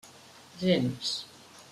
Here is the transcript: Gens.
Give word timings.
Gens. 0.61 1.21